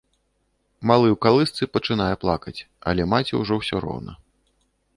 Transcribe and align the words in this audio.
Малы 0.91 1.07
ў 1.11 1.17
калысцы 1.25 1.63
пачынае 1.75 2.09
плакаць, 2.25 2.55
але 2.93 3.07
маці 3.15 3.33
ўжо 3.45 3.53
ўсё 3.61 3.75
роўна. 3.87 4.13